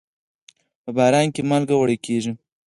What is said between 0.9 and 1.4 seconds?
باران